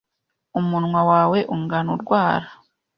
[0.59, 2.47] umunwa wawe ungana urwara,